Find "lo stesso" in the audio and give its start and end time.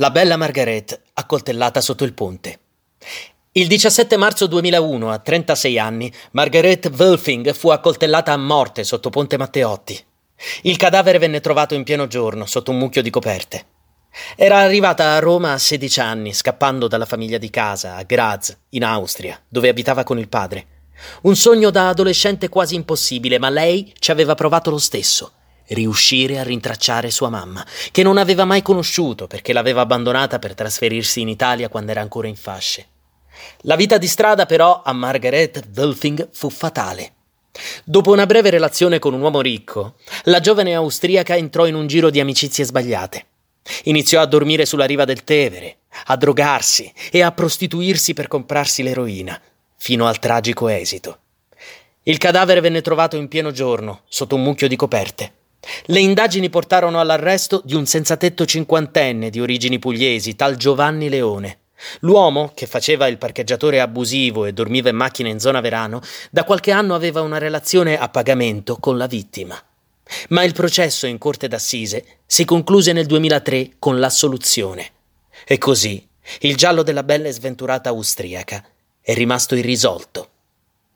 24.70-25.32